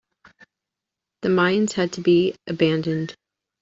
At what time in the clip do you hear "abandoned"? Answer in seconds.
2.47-3.13